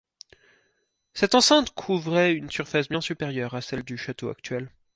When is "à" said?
3.53-3.61